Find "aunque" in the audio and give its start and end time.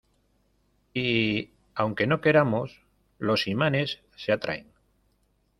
1.75-2.07